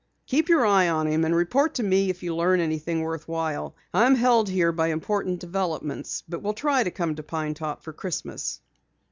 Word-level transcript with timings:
Keep 0.25 0.49
your 0.49 0.65
eye 0.65 0.89
on 0.89 1.05
him, 1.05 1.23
and 1.23 1.35
report 1.35 1.75
to 1.75 1.83
me 1.83 2.09
if 2.09 2.23
you 2.23 2.35
learn 2.35 2.59
anything 2.59 3.01
worth 3.03 3.27
while. 3.27 3.75
I 3.93 4.07
am 4.07 4.15
held 4.15 4.49
here 4.49 4.71
by 4.71 4.87
important 4.87 5.39
developments, 5.39 6.23
but 6.27 6.41
will 6.41 6.55
try 6.55 6.81
to 6.83 6.89
come 6.89 7.13
to 7.13 7.21
Pine 7.21 7.53
Top 7.53 7.83
for 7.83 7.93
Christmas." 7.93 8.61